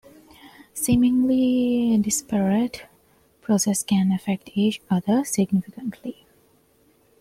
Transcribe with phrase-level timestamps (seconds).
[0.73, 2.85] Seemingly disparate
[3.43, 6.25] processes can affect each other significantly.